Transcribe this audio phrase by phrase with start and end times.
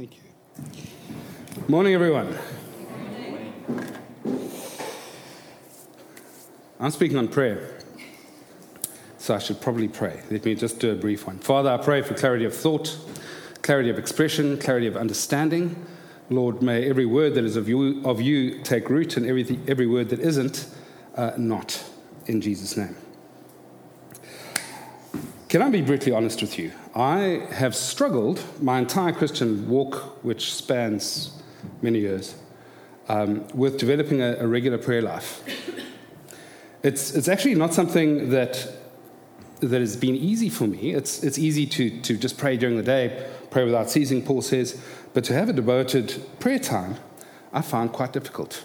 [0.00, 1.68] Thank you.
[1.68, 2.34] Morning, everyone.
[6.78, 7.78] I'm speaking on prayer,
[9.18, 10.22] so I should probably pray.
[10.30, 11.38] Let me just do a brief one.
[11.38, 12.96] Father, I pray for clarity of thought,
[13.60, 15.84] clarity of expression, clarity of understanding.
[16.30, 19.86] Lord, may every word that is of you, of you take root, and every, every
[19.86, 20.66] word that isn't,
[21.14, 21.84] uh, not.
[22.24, 22.96] In Jesus' name.
[25.50, 26.70] Can I be brutally honest with you?
[26.94, 31.42] I have struggled my entire Christian walk, which spans
[31.82, 32.36] many years,
[33.08, 35.42] um, with developing a, a, regular prayer life.
[36.84, 38.64] It's, it's actually not something that,
[39.58, 40.94] that has been easy for me.
[40.94, 44.80] It's, it's easy to, to just pray during the day, pray without ceasing, Paul says,
[45.14, 46.94] but to have a devoted prayer time,
[47.52, 48.62] I find quite difficult.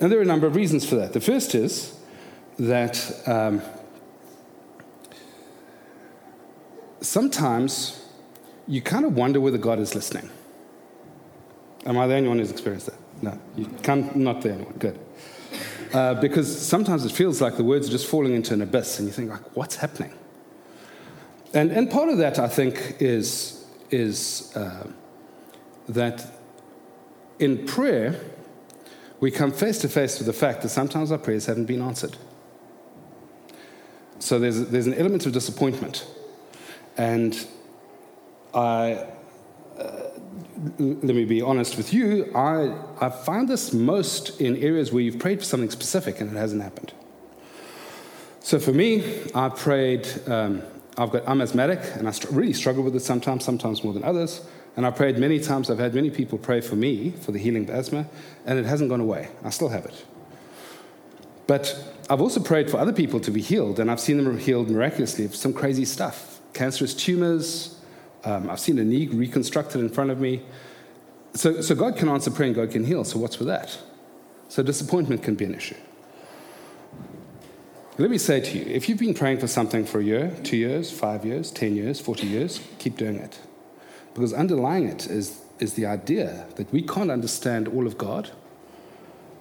[0.00, 1.12] And there are a number of reasons for that.
[1.12, 1.94] The first is
[2.58, 3.60] that um,
[7.00, 8.04] sometimes
[8.66, 10.30] you kind of wonder whether God is listening.
[11.86, 12.98] Am I the only one who's experienced that?
[13.22, 14.74] No, you can't, not the only one.
[14.74, 14.98] Good.
[15.92, 19.08] Uh, because sometimes it feels like the words are just falling into an abyss, and
[19.08, 20.12] you think, like, what's happening?
[21.54, 24.86] And, and part of that, I think, is, is uh,
[25.88, 26.26] that
[27.38, 28.20] in prayer,
[29.20, 32.16] we come face to face with the fact that sometimes our prayers haven't been answered.
[34.18, 36.06] So there's, there's an element of disappointment.
[36.98, 37.46] And
[38.52, 39.06] I,
[39.78, 40.10] uh,
[40.78, 45.20] let me be honest with you, I, I find this most in areas where you've
[45.20, 46.92] prayed for something specific and it hasn't happened.
[48.40, 50.62] So for me, I prayed, um,
[50.96, 54.40] I've got, I'm asthmatic and I really struggle with it sometimes, sometimes more than others.
[54.76, 57.68] And I've prayed many times, I've had many people pray for me for the healing
[57.68, 58.06] of asthma,
[58.46, 59.28] and it hasn't gone away.
[59.44, 60.04] I still have it.
[61.48, 61.76] But
[62.08, 65.24] I've also prayed for other people to be healed, and I've seen them healed miraculously
[65.24, 67.78] of some crazy stuff cancerous tumors.
[68.24, 70.42] Um, I've seen a knee reconstructed in front of me.
[71.34, 73.04] So, so God can answer prayer and God can heal.
[73.04, 73.78] So what's with that?
[74.48, 75.76] So disappointment can be an issue.
[77.96, 80.56] Let me say to you if you've been praying for something for a year, two
[80.56, 83.38] years, five years, 10 years, 40 years, keep doing it.
[84.14, 88.30] Because underlying it is, is the idea that we can't understand all of God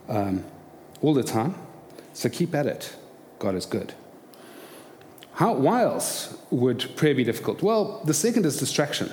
[0.07, 0.43] um,
[1.01, 1.55] all the time.
[2.13, 2.95] So keep at it.
[3.39, 3.95] God is good.
[5.37, 7.61] How, why else would prayer be difficult?
[7.61, 9.11] Well, the second is distraction.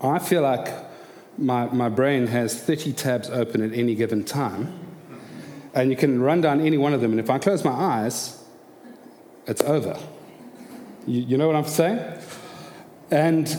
[0.00, 0.72] I feel like
[1.36, 4.72] my, my brain has 30 tabs open at any given time,
[5.74, 8.40] and you can run down any one of them, and if I close my eyes,
[9.48, 9.98] it's over.
[11.08, 11.98] You, you know what I'm saying?
[13.10, 13.58] And,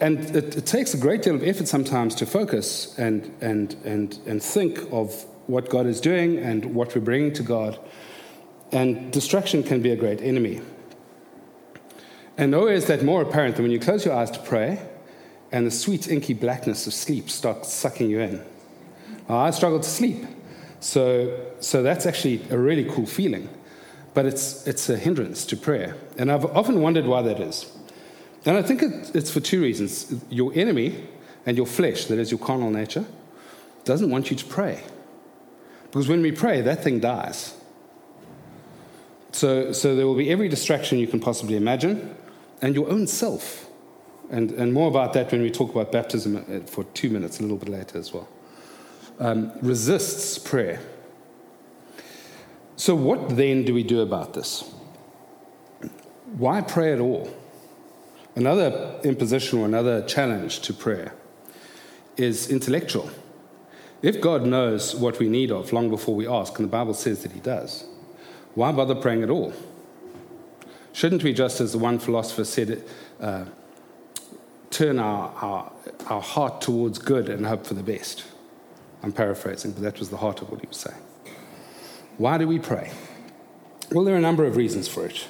[0.00, 4.16] and it, it takes a great deal of effort sometimes to focus and, and, and,
[4.24, 7.76] and think of what God is doing and what we're bringing to God.
[8.72, 10.60] And distraction can be a great enemy.
[12.36, 14.80] And nowhere is that more apparent than when you close your eyes to pray
[15.52, 18.44] and the sweet, inky blackness of sleep starts sucking you in.
[19.28, 20.24] I struggle to sleep.
[20.80, 23.48] So, so that's actually a really cool feeling.
[24.14, 25.96] But it's, it's a hindrance to prayer.
[26.16, 27.70] And I've often wondered why that is.
[28.44, 30.12] And I think it, it's for two reasons.
[30.30, 31.06] Your enemy
[31.46, 33.04] and your flesh, that is your carnal nature,
[33.84, 34.82] doesn't want you to pray.
[35.84, 37.54] Because when we pray, that thing dies.
[39.32, 42.14] So, so there will be every distraction you can possibly imagine,
[42.62, 43.68] and your own self.
[44.30, 47.42] And, and more about that when we talk about baptism uh, for two minutes, a
[47.42, 48.28] little bit later as well.
[49.18, 50.80] Um, resists prayer.
[52.76, 54.72] So, what then do we do about this?
[56.36, 57.28] Why pray at all?
[58.36, 61.12] Another imposition or another challenge to prayer
[62.16, 63.10] is intellectual.
[64.02, 67.22] If God knows what we need of long before we ask, and the Bible says
[67.22, 67.84] that He does,
[68.54, 69.52] why bother praying at all?
[70.92, 72.84] Shouldn't we, just as the one philosopher said,
[73.20, 73.44] uh,
[74.70, 75.72] turn our, our,
[76.06, 78.24] our heart towards good and hope for the best?
[79.02, 81.00] I'm paraphrasing, but that was the heart of what he was saying.
[82.18, 82.90] Why do we pray?
[83.92, 85.26] Well, there are a number of reasons for it.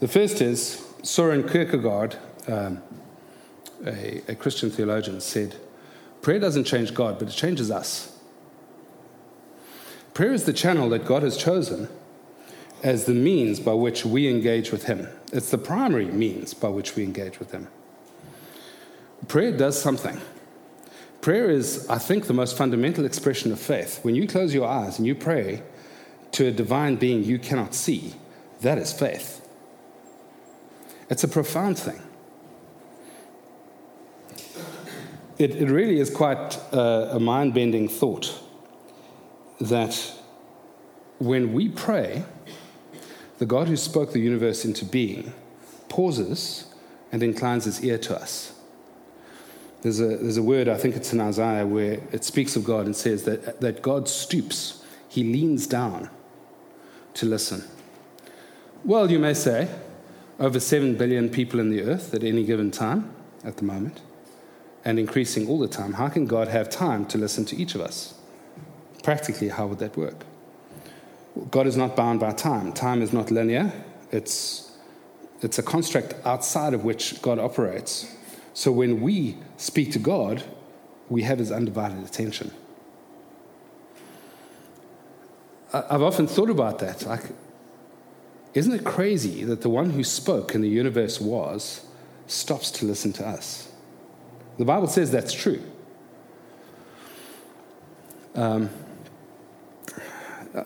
[0.00, 2.16] The first is Soren Kierkegaard,
[2.48, 2.82] um,
[3.84, 5.56] a, a Christian theologian, said,
[6.22, 8.18] Prayer doesn't change God, but it changes us.
[10.14, 11.88] Prayer is the channel that God has chosen
[12.82, 15.08] as the means by which we engage with Him.
[15.32, 17.68] It's the primary means by which we engage with Him.
[19.28, 20.20] Prayer does something.
[21.20, 24.04] Prayer is, I think, the most fundamental expression of faith.
[24.04, 25.62] When you close your eyes and you pray
[26.32, 28.14] to a divine being you cannot see,
[28.60, 29.46] that is faith.
[31.08, 32.00] It's a profound thing.
[35.38, 38.32] It, it really is quite a, a mind bending thought
[39.60, 40.12] that
[41.18, 42.24] when we pray,
[43.38, 45.32] the God who spoke the universe into being
[45.88, 46.72] pauses
[47.12, 48.52] and inclines his ear to us.
[49.82, 52.86] There's a, there's a word, I think it's in Isaiah, where it speaks of God
[52.86, 56.10] and says that, that God stoops, he leans down
[57.14, 57.62] to listen.
[58.84, 59.68] Well, you may say,
[60.38, 63.10] over 7 billion people in the earth at any given time
[63.44, 64.00] at the moment,
[64.84, 65.94] and increasing all the time.
[65.94, 68.14] How can God have time to listen to each of us?
[69.02, 70.25] Practically, how would that work?
[71.50, 72.72] God is not bound by time.
[72.72, 73.72] Time is not linear,
[74.10, 74.72] it's,
[75.42, 78.12] it's a construct outside of which God operates.
[78.54, 80.42] So when we speak to God,
[81.08, 82.50] we have his undivided attention.
[85.72, 87.04] I've often thought about that.
[87.04, 87.24] Like,
[88.54, 91.84] isn't it crazy that the one who spoke and the universe was
[92.26, 93.70] stops to listen to us?
[94.58, 95.62] The Bible says that's true.
[98.34, 98.70] Um,
[100.56, 100.64] uh,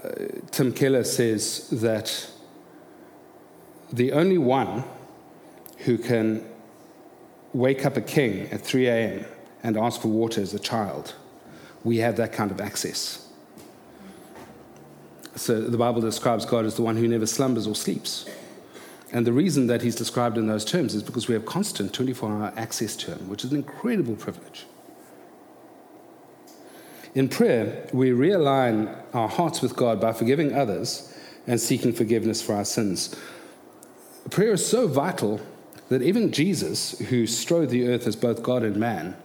[0.51, 2.31] Tim Keller says that
[3.93, 4.85] the only one
[5.79, 6.45] who can
[7.53, 9.25] wake up a king at 3 a.m.
[9.63, 11.15] and ask for water as a child,
[11.83, 13.27] we have that kind of access.
[15.35, 18.29] So the Bible describes God as the one who never slumbers or sleeps.
[19.13, 22.31] And the reason that he's described in those terms is because we have constant 24
[22.31, 24.67] hour access to him, which is an incredible privilege.
[27.15, 31.13] In prayer, we realign our hearts with God by forgiving others
[31.47, 33.17] and seeking forgiveness for our sins.
[34.31, 35.41] Prayer is so vital
[35.89, 39.17] that even Jesus, who strode the earth as both God and man,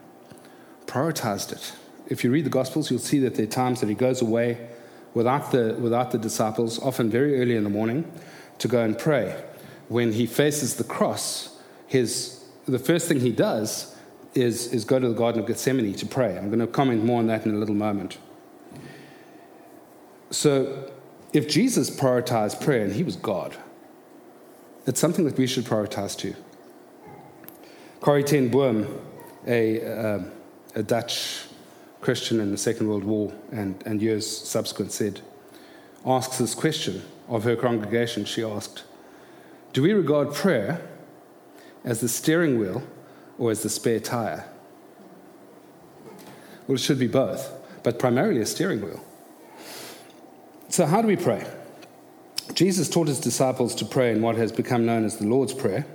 [0.88, 1.74] prioritized it.
[2.08, 4.68] If you read the Gospels, you'll see that there are times that he goes away
[5.14, 8.12] without the, without the disciples, often very early in the morning,
[8.60, 9.44] to go and pray.
[9.90, 11.56] When he faces the cross,
[11.88, 13.95] his, the first thing he does
[14.36, 16.38] is, is go to the Garden of Gethsemane to pray.
[16.38, 18.18] I'm going to comment more on that in a little moment.
[20.30, 20.92] So,
[21.32, 23.56] if Jesus prioritized prayer, and he was God,
[24.86, 26.36] it's something that we should prioritize too.
[28.02, 29.00] Corrie ten Boom,
[29.48, 30.20] a, uh,
[30.76, 31.46] a Dutch
[32.02, 35.22] Christian in the Second World War and, and years subsequent, said,
[36.06, 38.26] asks this question of her congregation.
[38.26, 38.84] She asked,
[39.74, 40.82] Do we regard prayer
[41.84, 42.84] as the steering wheel
[43.38, 44.46] or as the spare tire?
[46.68, 47.52] Well, it should be both,
[47.84, 49.04] but primarily a steering wheel.
[50.70, 51.46] So, how do we pray?
[52.54, 55.86] Jesus taught his disciples to pray in what has become known as the Lord's Prayer.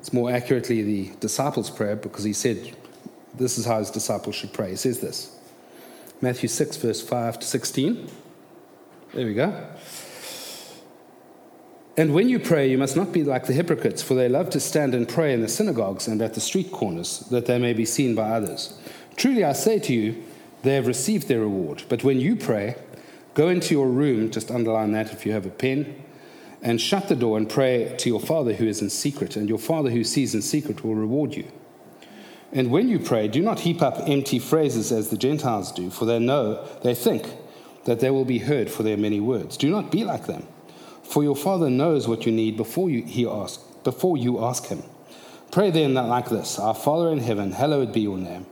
[0.00, 2.76] It's more accurately the disciples' prayer because he said
[3.34, 4.70] this is how his disciples should pray.
[4.70, 5.36] He says this
[6.20, 8.08] Matthew 6, verse 5 to 16.
[9.12, 9.66] There we go.
[11.98, 14.60] And when you pray, you must not be like the hypocrites, for they love to
[14.60, 17.86] stand and pray in the synagogues and at the street corners, that they may be
[17.86, 18.78] seen by others.
[19.16, 20.22] Truly, I say to you,
[20.62, 21.84] they have received their reward.
[21.88, 22.76] But when you pray,
[23.32, 26.02] go into your room, just underline that if you have a pen,
[26.62, 29.58] and shut the door and pray to your Father who is in secret, and your
[29.58, 31.46] Father who sees in secret will reward you.
[32.52, 36.04] And when you pray, do not heap up empty phrases as the Gentiles do, for
[36.04, 37.26] they know, they think
[37.84, 39.56] that they will be heard for their many words.
[39.56, 40.46] Do not be like them,
[41.08, 44.82] for your Father knows what you need before you, he ask, before you ask him.
[45.52, 48.46] Pray then that like this Our Father in heaven, hallowed be your name.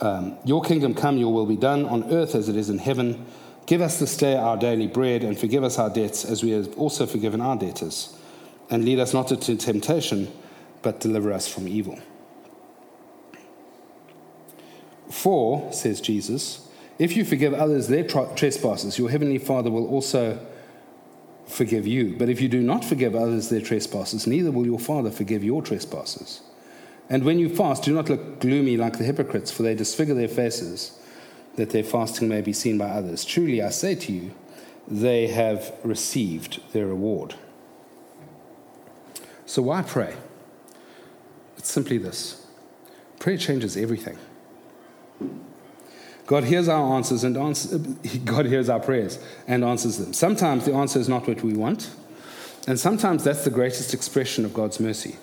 [0.00, 3.24] Um, your kingdom come, your will be done on earth as it is in heaven.
[3.66, 6.76] Give us this day our daily bread, and forgive us our debts as we have
[6.76, 8.16] also forgiven our debtors.
[8.70, 10.30] And lead us not into temptation,
[10.82, 11.98] but deliver us from evil.
[15.10, 16.68] For, says Jesus,
[16.98, 20.38] if you forgive others their trespasses, your heavenly Father will also
[21.46, 22.14] forgive you.
[22.16, 25.62] But if you do not forgive others their trespasses, neither will your Father forgive your
[25.62, 26.40] trespasses.
[27.08, 30.28] And when you fast, do not look gloomy like the hypocrites, for they disfigure their
[30.28, 30.98] faces
[31.56, 33.24] that their fasting may be seen by others.
[33.24, 34.32] Truly, I say to you,
[34.88, 37.34] they have received their reward.
[39.46, 40.14] So, why pray?
[41.56, 42.46] It's simply this
[43.18, 44.18] prayer changes everything.
[46.26, 47.80] God hears our answers and answers,
[48.24, 50.12] God hears our prayers and answers them.
[50.12, 51.90] Sometimes the answer is not what we want,
[52.66, 55.16] and sometimes that's the greatest expression of God's mercy.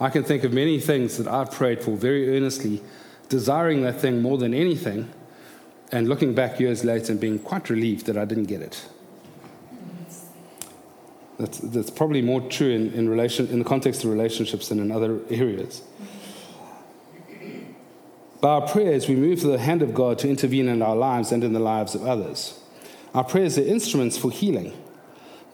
[0.00, 2.82] I can think of many things that I've prayed for very earnestly,
[3.28, 5.08] desiring that thing more than anything,
[5.92, 8.86] and looking back years later and being quite relieved that I didn't get it.
[11.38, 14.92] That's, that's probably more true in, in, relation, in the context of relationships than in
[14.92, 15.82] other areas.
[18.44, 21.42] By our prayers, we move the hand of God to intervene in our lives and
[21.42, 22.60] in the lives of others.
[23.14, 24.74] Our prayers are instruments for healing.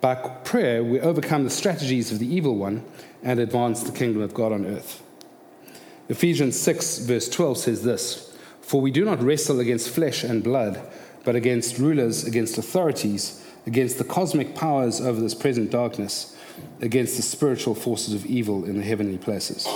[0.01, 2.85] By prayer, we overcome the strategies of the evil one
[3.23, 5.05] and advance the kingdom of God on earth.
[6.09, 8.37] Ephesians 6, verse 12 says this.
[8.61, 10.85] For we do not wrestle against flesh and blood,
[11.23, 16.37] but against rulers, against authorities, against the cosmic powers over this present darkness,
[16.81, 19.69] against the spiritual forces of evil in the heavenly places.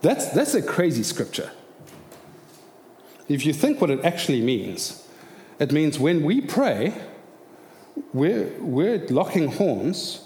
[0.00, 1.50] That's, that's a crazy scripture.
[3.28, 5.06] If you think what it actually means,
[5.58, 6.94] it means when we pray,
[8.12, 10.24] we're, we're locking horns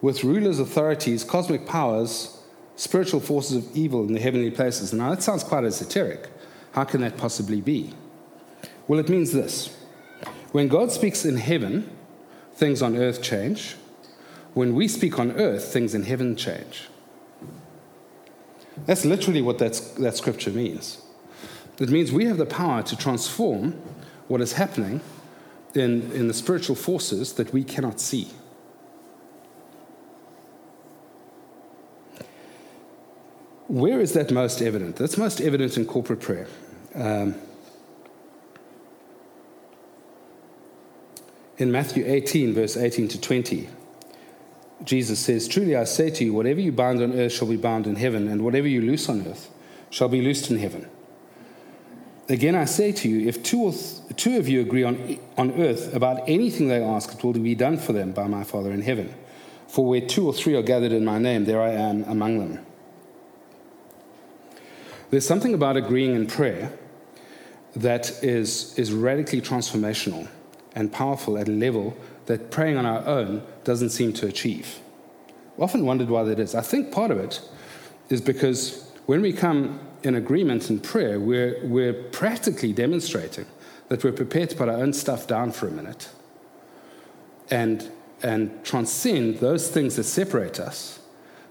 [0.00, 2.42] with rulers, authorities, cosmic powers,
[2.76, 4.92] spiritual forces of evil in the heavenly places.
[4.92, 6.28] Now, that sounds quite esoteric.
[6.72, 7.92] How can that possibly be?
[8.88, 9.76] Well, it means this
[10.52, 11.90] when God speaks in heaven,
[12.54, 13.76] things on earth change.
[14.54, 16.88] When we speak on earth, things in heaven change.
[18.86, 21.00] That's literally what that's, that scripture means.
[21.78, 23.72] It means we have the power to transform
[24.28, 25.00] what is happening
[25.74, 28.28] in, in the spiritual forces that we cannot see.
[33.66, 34.96] Where is that most evident?
[34.96, 36.46] That's most evident in corporate prayer.
[36.94, 37.34] Um,
[41.56, 43.68] in Matthew 18, verse 18 to 20,
[44.84, 47.86] Jesus says, Truly I say to you, whatever you bind on earth shall be bound
[47.86, 49.50] in heaven, and whatever you loose on earth
[49.90, 50.88] shall be loosed in heaven.
[52.28, 55.60] Again, I say to you, if two, or th- two of you agree on, on
[55.60, 58.82] earth about anything they ask, it will be done for them by my Father in
[58.82, 59.14] heaven.
[59.68, 62.64] For where two or three are gathered in my name, there I am among them.
[65.10, 66.72] There's something about agreeing in prayer
[67.76, 70.28] that is, is radically transformational
[70.74, 74.78] and powerful at a level that praying on our own doesn't seem to achieve.
[75.54, 76.54] I've often wondered why that is.
[76.54, 77.40] I think part of it
[78.08, 83.46] is because when we come in agreement in prayer, we're, we're practically demonstrating
[83.88, 86.08] that we're prepared to put our own stuff down for a minute
[87.50, 87.90] and,
[88.22, 91.00] and transcend those things that separate us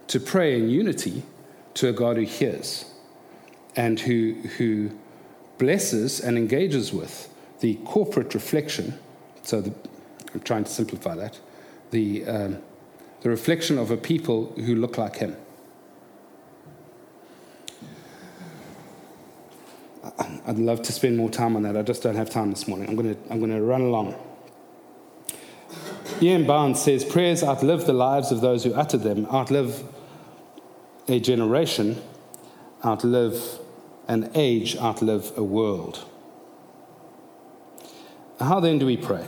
[0.08, 1.24] to pray in unity
[1.76, 2.86] to a God who hears
[3.76, 4.92] and who, who
[5.58, 7.30] blesses and engages with
[7.62, 8.98] the corporate reflection.
[9.44, 9.74] So the,
[10.34, 11.40] I'm trying to simplify that.
[11.92, 12.58] The, um,
[13.22, 15.38] the reflection of a people who look like him.
[20.46, 21.78] I'd love to spend more time on that.
[21.78, 22.90] I just don't have time this morning.
[22.90, 24.16] I'm going to, I'm going to run along.
[26.22, 26.46] E.M.
[26.46, 29.84] Bounds says prayers outlive the lives of those who utter them, outlive
[31.08, 32.02] a generation,
[32.84, 33.60] outlive
[34.08, 36.06] an age, outlive a world.
[38.40, 39.26] How then do we pray?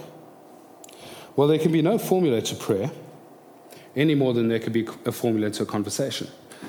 [1.35, 2.91] Well, there can be no formula to prayer
[3.95, 6.27] any more than there could be a formula to a conversation.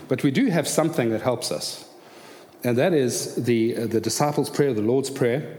[0.09, 1.87] But we do have something that helps us
[2.67, 5.57] and that is the, the disciples' prayer, the Lord's Prayer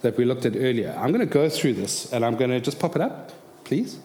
[0.00, 0.92] that we looked at earlier.
[0.98, 3.30] I'm going to go through this and I'm going to just pop it up,
[3.62, 3.98] please.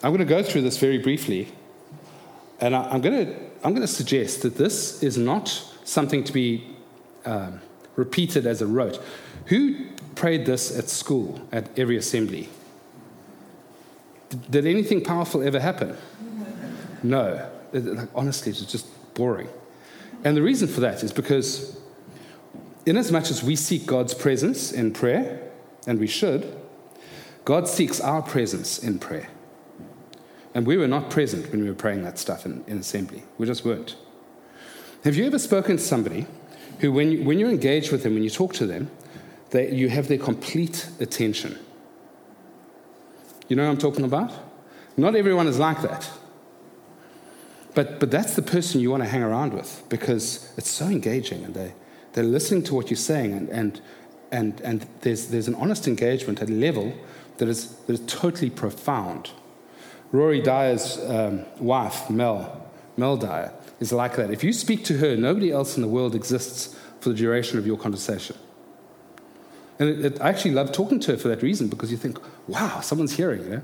[0.00, 1.48] I'm going to go through this very briefly.
[2.60, 3.34] And I, am going to,
[3.64, 5.48] I'm going to suggest that this is not
[5.82, 6.64] something to be
[7.24, 7.60] um,
[7.96, 9.02] repeated as a rote.
[9.46, 12.48] Who prayed this at school, at every assembly?
[14.50, 15.96] Did anything powerful ever happen?
[17.02, 17.48] No.
[17.72, 19.48] Like, honestly, it's just boring.
[20.24, 21.78] And the reason for that is because,
[22.86, 25.40] in as much as we seek God's presence in prayer,
[25.86, 26.56] and we should,
[27.44, 29.28] God seeks our presence in prayer.
[30.54, 33.24] And we were not present when we were praying that stuff in, in assembly.
[33.38, 33.96] We just weren't.
[35.04, 36.26] Have you ever spoken to somebody
[36.78, 38.90] who, when, you, when you're engaged with them, when you talk to them,
[39.50, 41.58] they, you have their complete attention?
[43.52, 44.32] You know what I'm talking about?
[44.96, 46.10] Not everyone is like that.
[47.74, 51.44] But, but that's the person you want to hang around with because it's so engaging
[51.44, 51.74] and they,
[52.14, 53.82] they're listening to what you're saying and, and,
[54.30, 56.94] and, and there's, there's an honest engagement at a level
[57.36, 59.32] that is, that is totally profound.
[60.12, 64.30] Rory Dyer's um, wife, Mel, Mel Dyer, is like that.
[64.30, 67.66] If you speak to her, nobody else in the world exists for the duration of
[67.66, 68.34] your conversation.
[69.82, 72.18] And it, it, I actually love talking to her for that reason because you think,
[72.46, 73.62] wow, someone's hearing, you know?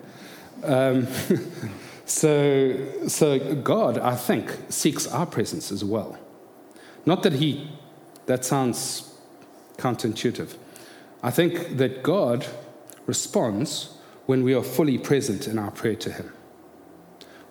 [0.64, 1.06] Um,
[2.08, 6.18] So, so God, I think, seeks our presence as well.
[7.04, 7.70] Not that He,
[8.24, 9.14] that sounds
[9.76, 10.56] counterintuitive.
[11.22, 12.46] I think that God
[13.06, 13.90] responds
[14.24, 16.32] when we are fully present in our prayer to Him,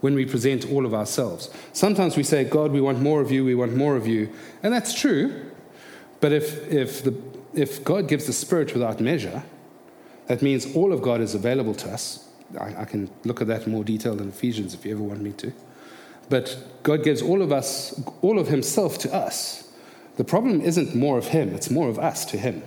[0.01, 1.51] when we present all of ourselves.
[1.71, 4.33] Sometimes we say, God, we want more of you, we want more of you.
[4.63, 5.51] And that's true.
[6.19, 7.11] But if, if, the,
[7.57, 9.43] if God gives the Spirit without measure,
[10.27, 12.27] that means all of God is available to us
[12.59, 15.21] I, I can look at that in more detail in Ephesians if you ever want
[15.21, 15.51] me to.
[16.29, 19.71] But God gives all of us, all of Himself to us.
[20.17, 22.63] The problem isn't more of Him, it's more of us to Him.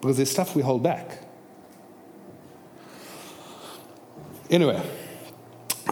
[0.00, 1.22] Because there's stuff we hold back.
[4.48, 4.82] Anyway,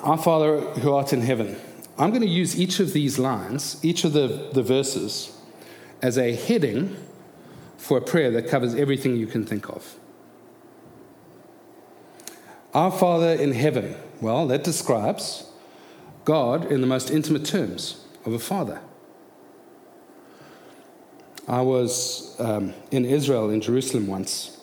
[0.03, 1.57] our Father who art in heaven.
[1.99, 5.37] I'm going to use each of these lines, each of the, the verses,
[6.03, 6.97] as a heading
[7.77, 9.97] for a prayer that covers everything you can think of.
[12.75, 15.51] Our Father in heaven, well, that describes
[16.25, 18.81] God in the most intimate terms of a father.
[21.49, 24.59] I was um, in Israel, in Jerusalem once,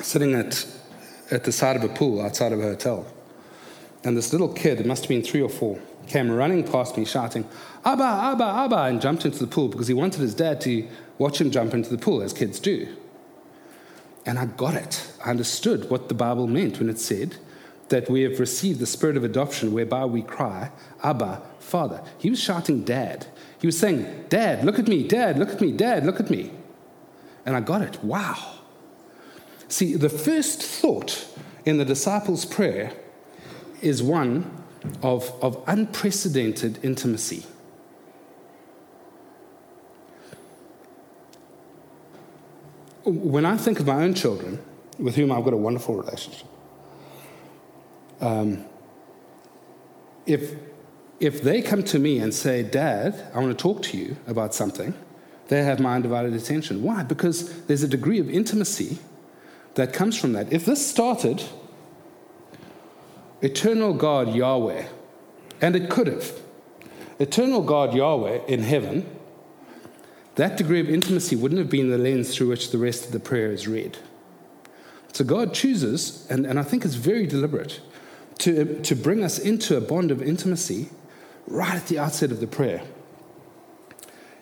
[0.00, 0.66] sitting at,
[1.30, 3.06] at the side of a pool outside of a hotel.
[4.04, 7.04] And this little kid, it must have been three or four, came running past me
[7.04, 7.46] shouting,
[7.84, 10.88] Abba, Abba, Abba, and jumped into the pool because he wanted his dad to
[11.18, 12.88] watch him jump into the pool, as kids do.
[14.26, 15.10] And I got it.
[15.24, 17.36] I understood what the Bible meant when it said
[17.88, 20.70] that we have received the spirit of adoption whereby we cry,
[21.02, 22.02] Abba, Father.
[22.18, 23.26] He was shouting, Dad.
[23.60, 26.50] He was saying, Dad, look at me, Dad, look at me, Dad, look at me.
[27.46, 28.02] And I got it.
[28.04, 28.36] Wow.
[29.68, 31.26] See, the first thought
[31.64, 32.92] in the disciples' prayer
[33.80, 34.57] is one
[35.02, 37.44] of, of unprecedented intimacy.
[43.04, 44.60] When I think of my own children,
[44.98, 46.46] with whom I've got a wonderful relationship,
[48.20, 48.64] um,
[50.26, 50.56] if,
[51.20, 54.54] if they come to me and say, Dad, I want to talk to you about
[54.54, 54.92] something,
[55.48, 56.82] they have my undivided attention.
[56.82, 57.02] Why?
[57.02, 58.98] Because there's a degree of intimacy
[59.74, 60.52] that comes from that.
[60.52, 61.42] If this started,
[63.42, 64.86] eternal God Yahweh,
[65.60, 66.32] and it could have,
[67.18, 69.06] eternal God Yahweh in heaven,
[70.36, 73.20] that degree of intimacy wouldn't have been the lens through which the rest of the
[73.20, 73.98] prayer is read.
[75.12, 77.80] So God chooses, and, and I think it's very deliberate,
[78.38, 80.90] to, to bring us into a bond of intimacy
[81.48, 82.82] right at the outset of the prayer.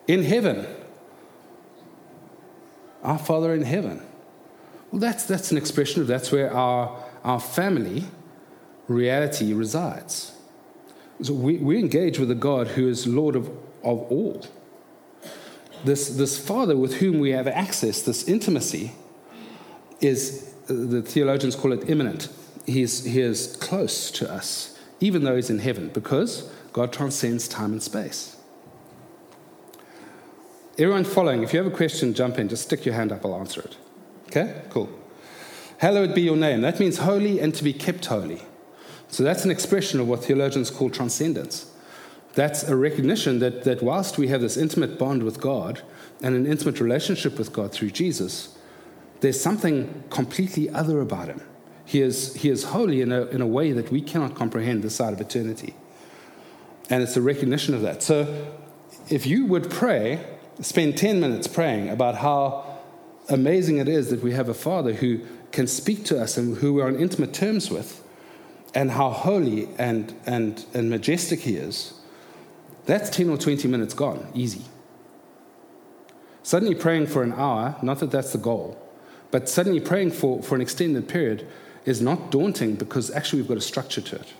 [0.06, 0.66] In heaven,
[3.02, 4.02] our Father in heaven.
[4.90, 8.04] Well, that's, that's an expression of that's where our, our family
[8.88, 10.32] reality resides.
[11.22, 13.48] So we, we engage with a God who is Lord of,
[13.82, 14.46] of all.
[15.84, 18.92] This, this Father with whom we have access, this intimacy,
[20.00, 22.28] is, uh, the theologians call it immanent
[22.66, 27.48] he is, he is close to us, even though he's in heaven, because God transcends
[27.48, 28.36] time and space.
[30.78, 32.48] Everyone following, if you have a question, jump in.
[32.48, 33.76] Just stick your hand up, I'll answer it.
[34.26, 34.62] Okay?
[34.68, 34.90] Cool.
[35.78, 36.60] Hallowed be your name.
[36.60, 38.42] That means holy and to be kept holy.
[39.08, 41.70] So that's an expression of what theologians call transcendence.
[42.34, 45.82] That's a recognition that, that whilst we have this intimate bond with God
[46.22, 48.56] and an intimate relationship with God through Jesus,
[49.20, 51.40] there's something completely other about him.
[51.86, 54.96] He is, he is holy in a, in a way that we cannot comprehend this
[54.96, 55.74] side of eternity.
[56.90, 58.02] And it's a recognition of that.
[58.02, 58.52] So
[59.08, 60.24] if you would pray,
[60.60, 62.80] spend 10 minutes praying about how
[63.28, 65.20] amazing it is that we have a Father who
[65.52, 68.02] can speak to us and who we're on intimate terms with,
[68.74, 71.94] and how holy and, and, and majestic He is,
[72.86, 74.64] that's 10 or 20 minutes gone, easy.
[76.42, 78.80] Suddenly praying for an hour, not that that's the goal,
[79.32, 81.46] but suddenly praying for, for an extended period
[81.84, 84.32] is not daunting because actually we've got a structure to it.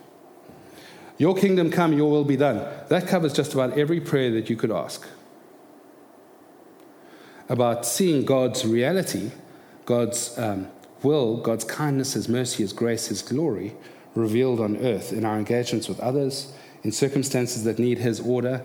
[1.17, 2.65] Your kingdom come, your will be done.
[2.89, 5.05] That covers just about every prayer that you could ask.
[7.49, 9.31] About seeing God's reality,
[9.85, 10.67] God's um,
[11.01, 13.73] will, God's kindness, His mercy, His grace, His glory
[14.17, 16.53] revealed on earth in our engagements with others,
[16.83, 18.63] in circumstances that need His order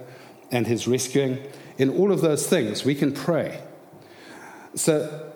[0.51, 1.38] and His rescuing.
[1.79, 3.62] In all of those things, we can pray.
[4.75, 5.33] So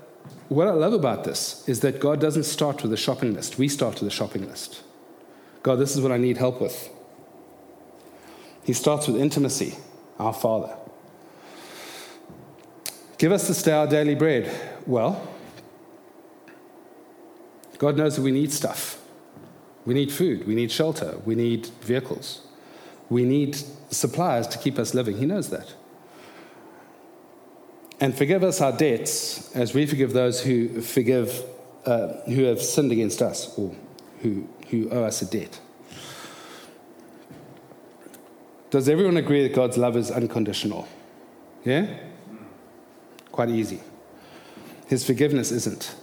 [0.48, 3.58] what I love about this is that God doesn't start with a shopping list.
[3.58, 4.82] We start with a shopping list.
[5.62, 6.88] God, this is what I need help with.
[8.64, 9.76] He starts with intimacy,
[10.18, 10.76] our Father.
[13.18, 14.52] Give us this day our daily bread.
[14.86, 15.26] Well,
[17.78, 19.00] God knows that we need stuff.
[19.86, 22.40] We need food, we need shelter, we need vehicles,
[23.08, 23.56] we need
[23.90, 25.16] supplies to keep us living.
[25.16, 25.74] He knows that.
[28.00, 31.42] And forgive us our debts as we forgive those who forgive,
[31.86, 33.74] uh, who have sinned against us or
[34.20, 35.60] who, who owe us a debt.
[38.70, 40.86] Does everyone agree that God's love is unconditional?
[41.64, 41.86] Yeah?
[43.30, 43.80] Quite easy.
[44.88, 45.94] His forgiveness isn't.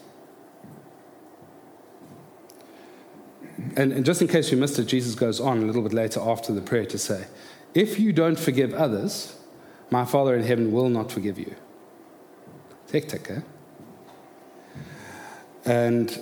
[3.76, 6.20] And, and, just in case you missed it, Jesus goes on a little bit later
[6.20, 7.26] after the prayer to say,
[7.74, 9.36] If you don't forgive others,
[9.90, 11.56] my Father in heaven will not forgive you
[12.94, 13.42] hectic, eh?
[15.66, 16.20] And,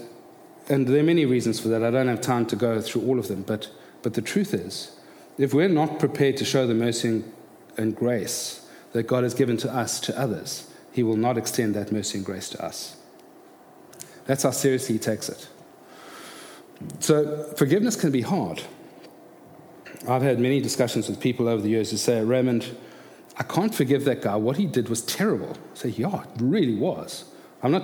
[0.69, 1.83] and there are many reasons for that.
[1.83, 3.69] I don't have time to go through all of them, but,
[4.01, 4.97] but the truth is,
[5.37, 7.23] if we're not prepared to show the mercy
[7.77, 11.91] and grace that God has given to us to others, He will not extend that
[11.91, 12.95] mercy and grace to us.
[14.25, 15.49] That's how seriously He takes it.
[16.99, 18.61] So, forgiveness can be hard.
[20.07, 22.75] I've had many discussions with people over the years who say, Raymond,
[23.37, 24.35] I can't forgive that guy.
[24.35, 25.57] What he did was terrible.
[25.73, 27.25] I say, yeah, it really was.
[27.63, 27.83] I'm not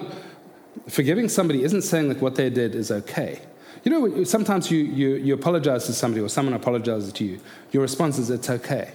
[0.88, 3.42] forgiving somebody isn't saying that what they did is okay.
[3.84, 7.40] You know, sometimes you, you, you apologize to somebody or someone apologizes to you.
[7.72, 8.92] Your response is, it's okay.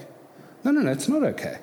[0.64, 1.58] No, no, no, it's not okay.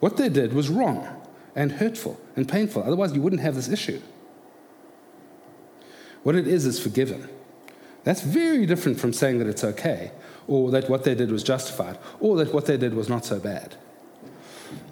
[0.00, 1.08] What they did was wrong
[1.56, 2.82] and hurtful and painful.
[2.82, 4.00] Otherwise, you wouldn't have this issue.
[6.22, 7.28] What it is is forgiven.
[8.04, 10.12] That's very different from saying that it's okay,
[10.46, 13.38] or that what they did was justified, or that what they did was not so
[13.38, 13.76] bad.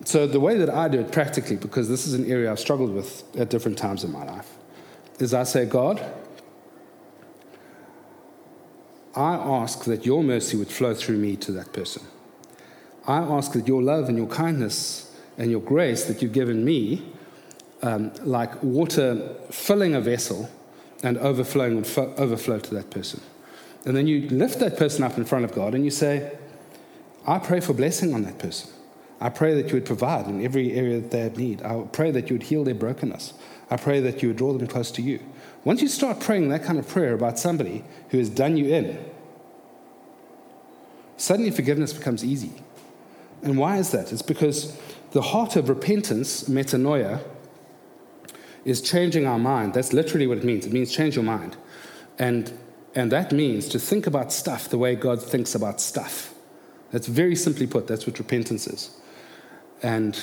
[0.04, 2.92] So, the way that I do it practically, because this is an area I've struggled
[2.92, 4.50] with at different times in my life,
[5.18, 6.04] is I say, God,
[9.14, 12.02] I ask that your mercy would flow through me to that person.
[13.06, 17.02] I ask that your love and your kindness and your grace that you've given me,
[17.82, 20.50] um, like water filling a vessel
[21.02, 23.20] and overflowing, would fo- overflow to that person.
[23.84, 26.36] And then you lift that person up in front of God and you say,
[27.26, 28.70] I pray for blessing on that person.
[29.20, 31.62] I pray that you would provide in every area that they have need.
[31.62, 33.32] I pray that you would heal their brokenness.
[33.70, 35.20] I pray that you would draw them close to you.
[35.64, 38.98] Once you start praying that kind of prayer about somebody who has done you in,
[41.16, 42.52] suddenly forgiveness becomes easy.
[43.42, 44.12] And why is that?
[44.12, 44.78] It's because
[45.12, 47.22] the heart of repentance, metanoia,
[48.66, 49.72] is changing our mind.
[49.72, 50.66] That's literally what it means.
[50.66, 51.56] It means change your mind.
[52.18, 52.52] And,
[52.96, 56.34] and that means to think about stuff the way God thinks about stuff.
[56.90, 58.90] That's very simply put, that's what repentance is.
[59.82, 60.20] And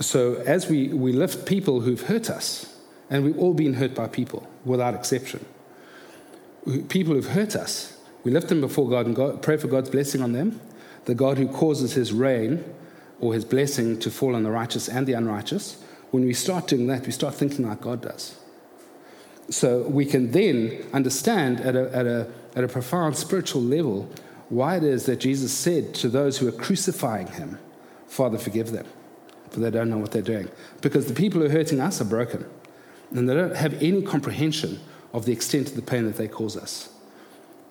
[0.00, 2.68] so as we, we lift people who've hurt us,
[3.08, 5.44] and we've all been hurt by people without exception,
[6.88, 10.20] people who've hurt us, we lift them before God and God, pray for God's blessing
[10.20, 10.60] on them,
[11.04, 12.64] the God who causes his rain
[13.20, 15.76] or his blessing to fall on the righteous and the unrighteous.
[16.12, 18.36] When we start doing that, we start thinking like God does.
[19.48, 24.08] So we can then understand at a, at a, at a profound spiritual level
[24.50, 27.58] why it is that Jesus said to those who are crucifying him,
[28.06, 28.86] Father, forgive them,
[29.50, 30.50] for they don't know what they're doing.
[30.82, 32.44] Because the people who are hurting us are broken,
[33.10, 34.80] and they don't have any comprehension
[35.14, 36.90] of the extent of the pain that they cause us.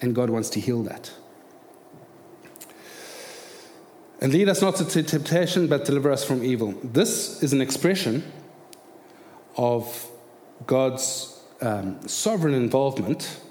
[0.01, 1.11] And God wants to heal that.
[4.21, 6.75] And lead us not to temptation, but deliver us from evil.
[6.83, 8.23] This is an expression
[9.57, 10.07] of
[10.67, 13.41] God's um, sovereign involvement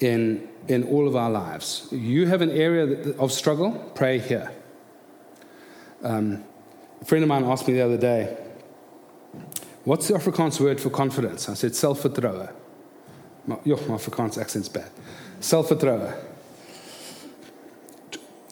[0.00, 1.88] in, in all of our lives.
[1.92, 4.50] You have an area of struggle, pray here.
[6.02, 6.44] Um,
[7.02, 8.36] a friend of mine asked me the other day,
[9.84, 11.48] What's the Afrikaans word for confidence?
[11.48, 12.52] I said, selfvertroue.
[13.64, 14.90] Yo, my Afrikaans accent's bad.
[15.40, 16.14] Selfvertroue.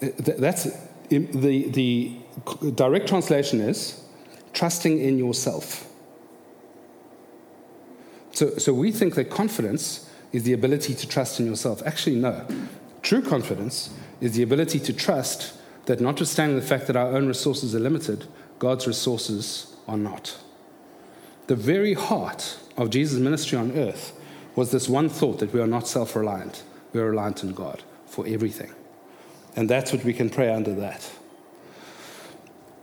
[0.00, 0.64] That's
[1.08, 2.12] the, the
[2.74, 4.02] direct translation is
[4.52, 5.86] trusting in yourself.
[8.32, 11.82] So, so we think that confidence is the ability to trust in yourself.
[11.86, 12.46] Actually, no.
[13.02, 15.54] True confidence is the ability to trust
[15.86, 18.26] that, notwithstanding the fact that our own resources are limited,
[18.58, 20.36] God's resources are not.
[21.46, 24.12] The very heart of Jesus' ministry on earth
[24.56, 27.82] was this one thought that we are not self reliant, we are reliant on God
[28.06, 28.72] for everything.
[29.56, 31.10] And that's what we can pray under that.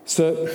[0.06, 0.50] So,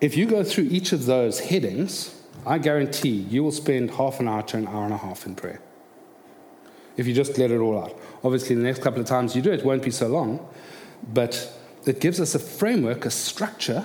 [0.00, 2.14] if you go through each of those headings,
[2.46, 5.34] I guarantee you will spend half an hour to an hour and a half in
[5.34, 5.60] prayer.
[6.96, 7.98] If you just let it all out.
[8.24, 10.48] Obviously, the next couple of times you do it won't be so long,
[11.12, 11.52] but
[11.84, 13.84] it gives us a framework, a structure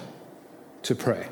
[0.84, 1.28] to pray.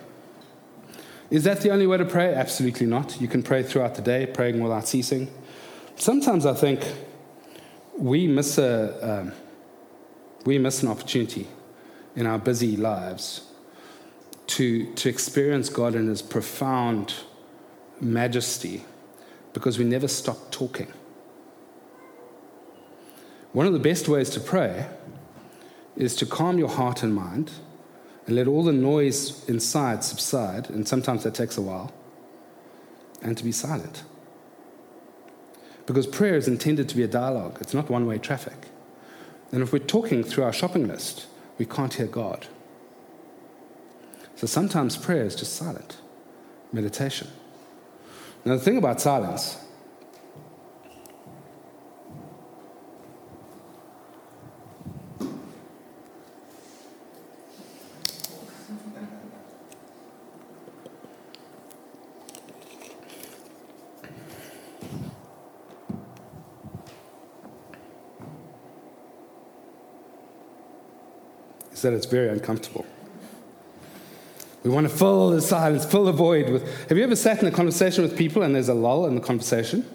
[1.30, 2.34] Is that the only way to pray?
[2.34, 3.22] Absolutely not.
[3.22, 5.30] You can pray throughout the day, praying without ceasing.
[6.00, 6.82] Sometimes I think
[7.98, 9.34] we miss, a, um,
[10.46, 11.46] we miss an opportunity
[12.16, 13.42] in our busy lives
[14.48, 17.16] to, to experience God in His profound
[18.00, 18.86] majesty
[19.52, 20.88] because we never stop talking.
[23.52, 24.88] One of the best ways to pray
[25.98, 27.52] is to calm your heart and mind
[28.26, 31.92] and let all the noise inside subside, and sometimes that takes a while,
[33.22, 34.04] and to be silent.
[35.90, 38.68] Because prayer is intended to be a dialogue, it's not one way traffic.
[39.52, 41.26] And if we're talking through our shopping list,
[41.58, 42.46] we can't hear God.
[44.36, 45.98] So sometimes prayer is just silent,
[46.72, 47.30] meditation.
[48.46, 49.58] Now, the thing about silence
[71.80, 72.86] is that it's very uncomfortable.
[74.64, 76.90] We want to fill the silence, fill the void with.
[76.90, 79.22] Have you ever sat in a conversation with people and there's a lull in the
[79.22, 79.86] conversation?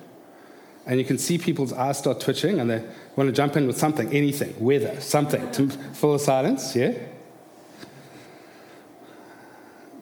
[0.86, 2.82] And you can see people's eyes start twitching and they
[3.16, 6.94] want to jump in with something, anything, weather, something to fill the silence, yeah?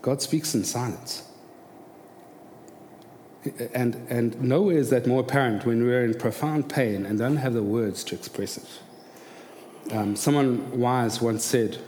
[0.01, 1.25] God speaks in silence.
[3.75, 7.55] And, and nowhere is that more apparent when we're in profound pain and don't have
[7.55, 8.69] the words to express it.
[9.91, 11.79] Um, someone wise once said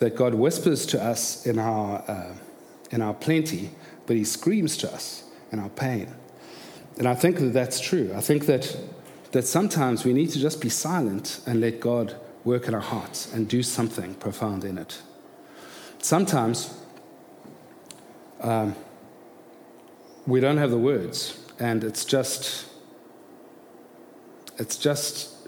[0.00, 2.34] that God whispers to us in our, uh,
[2.90, 3.70] in our plenty,
[4.06, 6.12] but he screams to us in our pain.
[6.98, 8.12] And I think that that's true.
[8.14, 8.76] I think that,
[9.32, 13.32] that sometimes we need to just be silent and let God work in our hearts
[13.32, 15.00] and do something profound in it.
[15.98, 16.74] Sometimes
[18.40, 18.74] um,
[20.26, 22.66] we don't have the words, and it's just,
[24.58, 25.39] it's just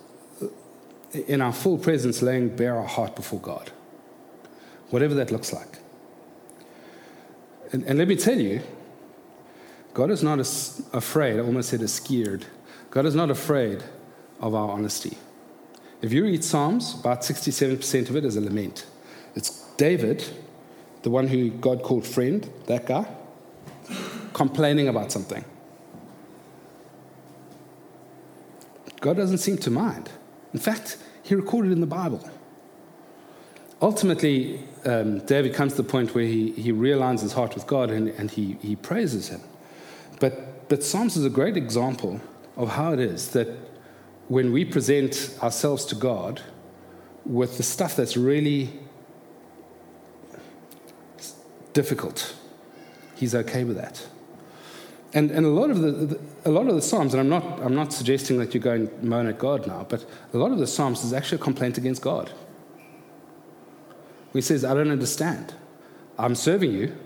[1.12, 3.70] in our full presence laying bare our heart before God,
[4.90, 5.78] whatever that looks like.
[7.72, 8.62] And, and let me tell you,
[9.94, 12.46] God is not as afraid, I almost said as scared.
[12.90, 13.82] God is not afraid
[14.40, 15.16] of our honesty.
[16.00, 18.86] If you read Psalms, about 67% of it is a lament.
[19.34, 20.24] It's David,
[21.02, 23.06] the one who God called friend, that guy,
[24.32, 25.44] complaining about something.
[29.00, 30.10] God doesn't seem to mind.
[30.52, 32.28] In fact, he recorded in the Bible.
[33.80, 37.90] Ultimately, um, David comes to the point where he, he realigns his heart with God
[37.90, 39.40] and, and he, he praises him.
[40.20, 42.20] But, but Psalms is a great example
[42.56, 43.48] of how it is that
[44.28, 46.42] when we present ourselves to God
[47.24, 48.70] with the stuff that's really
[51.72, 52.34] difficult,
[53.22, 54.04] He's okay with that.
[55.14, 57.60] And, and a lot of the, the, a lot of the psalms, and I'm not
[57.60, 60.58] I'm not suggesting that you go and moan at God now, but a lot of
[60.58, 62.32] the psalms is actually a complaint against God.
[64.32, 65.54] He says, "I don't understand.
[66.18, 66.96] I'm serving you.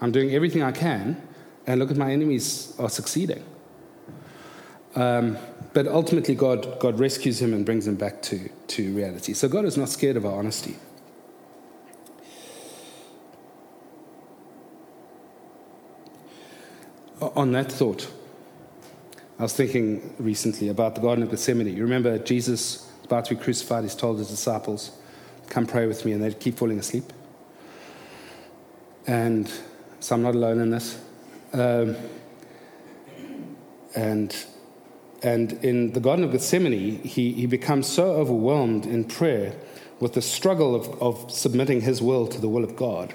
[0.00, 1.20] I'm doing everything I can,
[1.66, 3.42] and look at my enemies are succeeding."
[4.94, 5.36] Um,
[5.72, 9.34] but ultimately, God God rescues him and brings him back to to reality.
[9.34, 10.76] So God is not scared of our honesty.
[17.36, 18.10] On that thought,
[19.38, 21.74] I was thinking recently about the Garden of Gethsemane.
[21.74, 24.92] You remember Jesus about to be crucified, he's told his disciples,
[25.48, 27.12] Come pray with me, and they keep falling asleep.
[29.06, 29.50] And
[29.98, 31.02] so I'm not alone in this.
[31.52, 31.96] Um,
[33.96, 34.36] and,
[35.22, 39.54] and in the Garden of Gethsemane, he, he becomes so overwhelmed in prayer
[39.98, 43.14] with the struggle of, of submitting his will to the will of God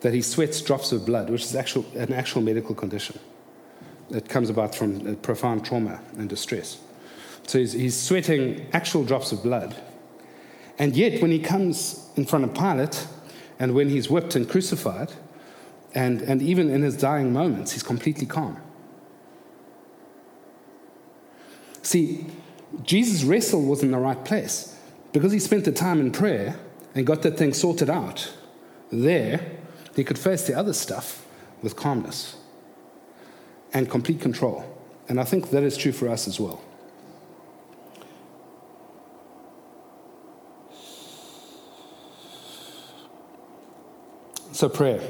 [0.00, 3.20] that he sweats drops of blood, which is actual, an actual medical condition
[4.12, 6.78] that comes about from profound trauma and distress.
[7.46, 9.74] So he's, he's sweating actual drops of blood.
[10.78, 13.06] And yet, when he comes in front of Pilate,
[13.58, 15.12] and when he's whipped and crucified,
[15.94, 18.56] and, and even in his dying moments, he's completely calm.
[21.82, 22.26] See,
[22.82, 24.78] Jesus' wrestle was in the right place
[25.12, 26.56] because he spent the time in prayer
[26.94, 28.32] and got that thing sorted out.
[28.90, 29.40] There,
[29.96, 31.26] he could face the other stuff
[31.62, 32.36] with calmness
[33.72, 34.64] and complete control.
[35.08, 36.62] And I think that is true for us as well.
[44.52, 45.00] So, prayer.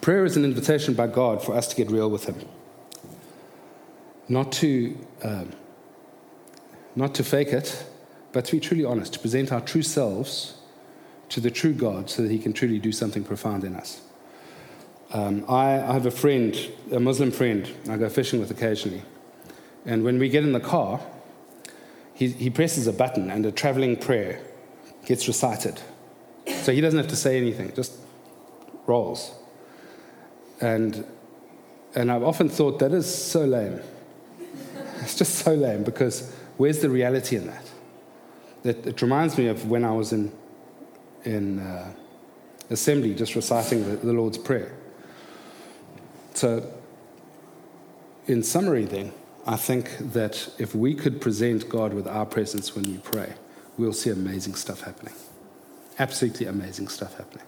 [0.00, 2.40] Prayer is an invitation by God for us to get real with Him.
[4.28, 5.52] Not to, um,
[6.96, 7.84] not to fake it,
[8.32, 10.58] but to be truly honest, to present our true selves
[11.28, 14.00] to the true God so that He can truly do something profound in us.
[15.12, 16.56] Um, I, I, have a friend,
[16.90, 19.02] a Muslim friend, I go fishing with occasionally.
[19.84, 21.00] And when we get in the car,
[22.14, 24.40] he, he presses a button and a traveling prayer
[25.04, 25.80] gets recited.
[26.62, 27.92] So he doesn't have to say anything, just
[28.86, 29.32] rolls.
[30.60, 31.04] And,
[31.94, 33.80] and I've often thought that is so lame.
[35.00, 37.70] it's just so lame because where's the reality in that?
[38.64, 40.32] It, it reminds me of when I was in
[41.24, 41.92] in uh,
[42.70, 44.72] assembly just reciting the, the Lord's Prayer.
[46.42, 46.68] So,
[48.26, 49.12] in summary, then,
[49.46, 53.34] I think that if we could present God with our presence when we pray,
[53.78, 55.14] we'll see amazing stuff happening.
[56.00, 57.46] Absolutely amazing stuff happening.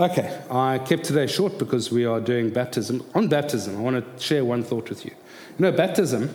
[0.00, 3.08] Okay, I kept today short because we are doing baptism.
[3.14, 5.12] On baptism, I want to share one thought with you.
[5.56, 6.34] You know, baptism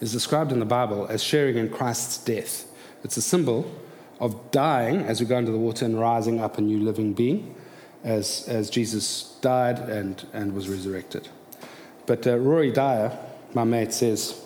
[0.00, 2.66] is described in the Bible as sharing in Christ's death.
[3.04, 3.72] It's a symbol
[4.18, 7.54] of dying as we go into the water and rising up a new living being
[8.04, 11.28] as, as Jesus died and, and was resurrected.
[12.06, 13.16] But uh, Rory Dyer,
[13.54, 14.40] my mate, says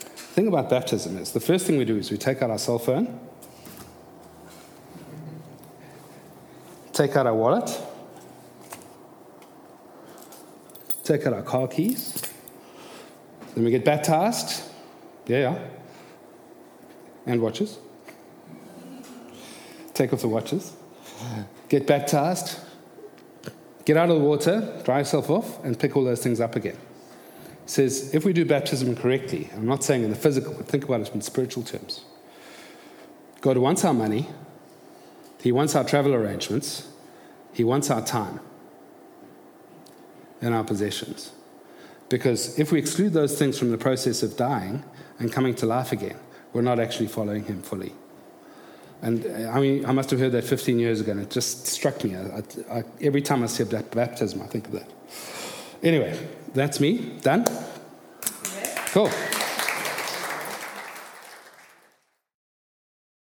[0.00, 2.58] the thing about baptism is the first thing we do is we take out our
[2.58, 3.18] cell phone,
[6.92, 7.80] take out our wallet,
[11.04, 12.22] take out our car keys,
[13.54, 14.62] then we get baptized,
[15.26, 15.68] yeah, yeah,
[17.26, 17.78] and watches
[19.94, 20.72] take off the watches,
[21.72, 22.58] get baptized,
[23.84, 26.76] Get out of the water, dry yourself off, and pick all those things up again.
[27.64, 30.84] He says, if we do baptism correctly, I'm not saying in the physical, but think
[30.84, 32.04] about it in spiritual terms.
[33.40, 34.28] God wants our money,
[35.40, 36.86] He wants our travel arrangements,
[37.52, 38.40] He wants our time
[40.40, 41.32] and our possessions.
[42.08, 44.84] Because if we exclude those things from the process of dying
[45.18, 46.16] and coming to life again,
[46.52, 47.94] we're not actually following Him fully.
[49.02, 51.66] And uh, I mean, I must have heard that 15 years ago, and it just
[51.66, 52.16] struck me.
[52.16, 54.88] I, I, every time I see that baptism, I think of that.
[55.82, 56.16] Anyway,
[56.54, 57.18] that's me.
[57.20, 57.44] Done?
[58.92, 59.10] Cool.